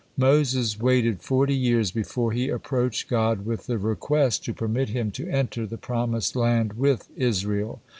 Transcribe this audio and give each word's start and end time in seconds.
Moses 0.17 0.79
waited 0.79 1.21
forty 1.21 1.53
years 1.55 1.91
before 1.91 2.31
he 2.31 2.49
approached 2.49 3.07
God 3.07 3.45
with 3.45 3.67
the 3.67 3.77
request 3.77 4.43
to 4.45 4.51
permit 4.55 4.89
him 4.89 5.11
to 5.11 5.27
enter 5.29 5.67
the 5.67 5.77
promised 5.77 6.35
land 6.35 6.73
with 6.73 7.07
Israel. 7.15 7.83